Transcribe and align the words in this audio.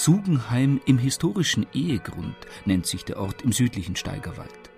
Sugenheim 0.00 0.80
im 0.86 0.96
historischen 0.96 1.66
Ehegrund 1.74 2.34
nennt 2.64 2.86
sich 2.86 3.04
der 3.04 3.18
Ort 3.18 3.42
im 3.42 3.52
südlichen 3.52 3.96
Steigerwald. 3.96 4.70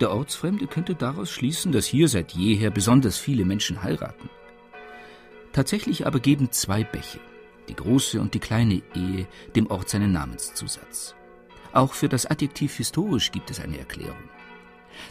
Der 0.00 0.10
Ortsfremde 0.10 0.66
könnte 0.68 0.94
daraus 0.94 1.30
schließen, 1.30 1.70
dass 1.70 1.84
hier 1.84 2.08
seit 2.08 2.32
jeher 2.32 2.70
besonders 2.70 3.18
viele 3.18 3.44
Menschen 3.44 3.82
heiraten. 3.82 4.30
Tatsächlich 5.52 6.06
aber 6.06 6.18
geben 6.18 6.50
zwei 6.50 6.82
Bäche, 6.82 7.20
die 7.68 7.76
große 7.76 8.18
und 8.18 8.32
die 8.32 8.38
kleine 8.38 8.80
Ehe, 8.94 9.26
dem 9.54 9.66
Ort 9.66 9.90
seinen 9.90 10.12
Namenszusatz. 10.12 11.14
Auch 11.74 11.92
für 11.92 12.08
das 12.08 12.24
Adjektiv 12.24 12.74
historisch 12.74 13.32
gibt 13.32 13.50
es 13.50 13.60
eine 13.60 13.78
Erklärung. 13.78 14.30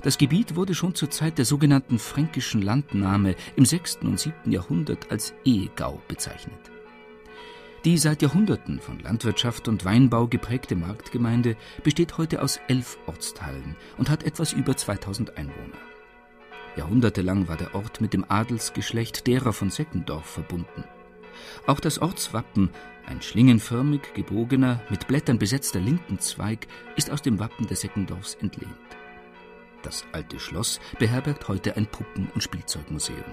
Das 0.02 0.18
Gebiet 0.18 0.56
wurde 0.56 0.74
schon 0.74 0.96
zur 0.96 1.12
Zeit 1.12 1.38
der 1.38 1.46
sogenannten 1.46 2.00
fränkischen 2.00 2.64
Landnahme 2.64 3.36
im 3.56 3.66
6. 3.66 3.98
und 3.98 4.20
7. 4.20 4.52
Jahrhundert 4.52 5.12
als 5.12 5.36
Ehegau 5.46 6.02
bezeichnet. 6.08 6.72
Die 7.86 7.98
seit 7.98 8.22
Jahrhunderten 8.22 8.80
von 8.80 9.00
Landwirtschaft 9.00 9.68
und 9.68 9.84
Weinbau 9.84 10.28
geprägte 10.28 10.74
Marktgemeinde 10.74 11.58
besteht 11.84 12.18
heute 12.18 12.42
aus 12.42 12.62
elf 12.70 12.98
Ortsteilen 13.08 13.76
und 13.98 14.10
hat 14.10 14.24
etwas 14.24 14.54
über 14.54 14.78
2000 14.78 15.38
Einwohner. 15.38 15.78
Jahrhundertelang 16.78 17.50
war 17.50 17.58
der 17.58 17.76
Ort 17.76 18.00
mit 18.00 18.14
dem 18.14 18.24
Adelsgeschlecht 18.30 19.28
derer 19.28 19.52
von 19.52 19.70
Seckendorf 19.70 20.26
verbunden. 20.26 20.86
Auch 21.68 21.82
das 21.82 22.00
Ortswappen, 22.00 22.70
ein 23.06 23.22
schlingenförmig 23.22 24.14
gebogener, 24.14 24.82
mit 24.90 25.08
Blättern 25.10 25.38
besetzter 25.38 25.82
Lindenzweig, 25.82 26.68
ist 26.96 27.12
aus 27.12 27.22
dem 27.22 27.38
Wappen 27.40 27.68
des 27.68 27.82
Seckendorfs 27.82 28.36
entlehnt. 28.36 28.72
Das 29.82 30.06
alte 30.14 30.40
Schloss 30.40 30.80
beherbergt 31.00 31.50
heute 31.50 31.76
ein 31.76 31.88
Puppen- 31.88 32.30
und 32.34 32.42
Spielzeugmuseum. 32.42 33.26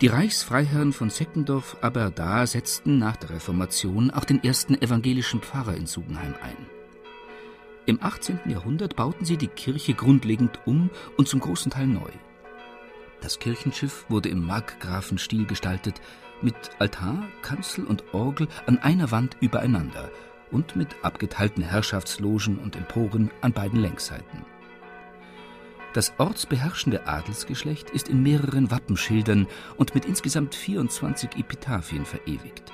Die 0.00 0.08
Reichsfreiherren 0.08 0.92
von 0.92 1.08
Seckendorf 1.08 1.76
aber 1.80 2.10
da 2.10 2.46
setzten 2.46 2.98
nach 2.98 3.16
der 3.16 3.30
Reformation 3.30 4.10
auch 4.10 4.24
den 4.24 4.42
ersten 4.42 4.74
evangelischen 4.80 5.40
Pfarrer 5.40 5.76
in 5.76 5.86
Sugenheim 5.86 6.34
ein. 6.42 6.56
Im 7.86 8.02
18. 8.02 8.40
Jahrhundert 8.46 8.96
bauten 8.96 9.24
sie 9.24 9.36
die 9.36 9.46
Kirche 9.46 9.94
grundlegend 9.94 10.58
um 10.66 10.90
und 11.16 11.28
zum 11.28 11.40
großen 11.40 11.70
Teil 11.70 11.86
neu. 11.86 12.10
Das 13.20 13.38
Kirchenschiff 13.38 14.04
wurde 14.08 14.30
im 14.30 14.44
Markgrafenstil 14.44 15.46
gestaltet, 15.46 16.00
mit 16.42 16.54
Altar, 16.78 17.22
Kanzel 17.42 17.84
und 17.84 18.12
Orgel 18.12 18.48
an 18.66 18.78
einer 18.78 19.12
Wand 19.12 19.36
übereinander 19.40 20.10
und 20.50 20.74
mit 20.76 20.88
abgeteilten 21.02 21.62
Herrschaftslogen 21.62 22.58
und 22.58 22.74
Emporen 22.76 23.30
an 23.40 23.52
beiden 23.52 23.80
Längsseiten. 23.80 24.44
Das 25.94 26.12
ortsbeherrschende 26.18 27.06
Adelsgeschlecht 27.06 27.90
ist 27.90 28.08
in 28.08 28.20
mehreren 28.20 28.72
Wappenschildern 28.72 29.46
und 29.76 29.94
mit 29.94 30.06
insgesamt 30.06 30.56
24 30.56 31.36
Epitaphien 31.36 32.04
verewigt. 32.04 32.72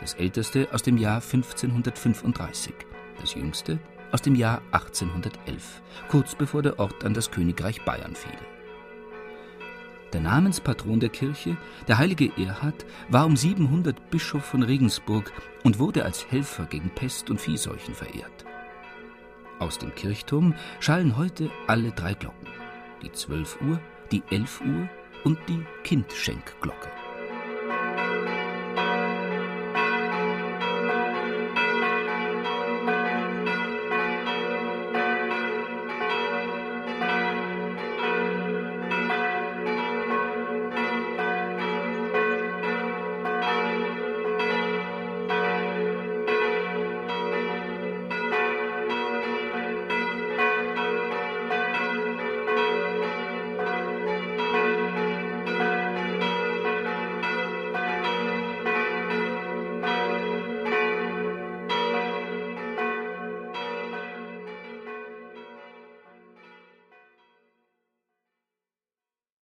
Das 0.00 0.14
älteste 0.14 0.68
aus 0.72 0.80
dem 0.80 0.96
Jahr 0.96 1.16
1535, 1.16 2.72
das 3.20 3.34
jüngste 3.34 3.78
aus 4.10 4.22
dem 4.22 4.34
Jahr 4.34 4.62
1811, 4.72 5.82
kurz 6.08 6.34
bevor 6.34 6.62
der 6.62 6.78
Ort 6.78 7.04
an 7.04 7.12
das 7.12 7.30
Königreich 7.30 7.84
Bayern 7.84 8.14
fiel. 8.14 8.38
Der 10.14 10.22
Namenspatron 10.22 10.98
der 10.98 11.10
Kirche, 11.10 11.58
der 11.88 11.98
heilige 11.98 12.32
Erhard, 12.38 12.86
war 13.10 13.26
um 13.26 13.36
700 13.36 14.10
Bischof 14.10 14.46
von 14.46 14.62
Regensburg 14.62 15.30
und 15.62 15.78
wurde 15.78 16.06
als 16.06 16.30
Helfer 16.30 16.64
gegen 16.64 16.88
Pest 16.88 17.28
und 17.28 17.38
Viehseuchen 17.38 17.94
verehrt. 17.94 18.46
Aus 19.58 19.76
dem 19.76 19.94
Kirchturm 19.94 20.54
schallen 20.80 21.18
heute 21.18 21.50
alle 21.66 21.92
drei 21.92 22.14
Glocken 22.14 22.61
die 23.02 23.12
12 23.12 23.60
Uhr, 23.62 23.80
die 24.10 24.22
11 24.30 24.60
Uhr 24.60 24.88
und 25.24 25.38
die 25.48 25.64
Kindschenkglocke. 25.84 27.01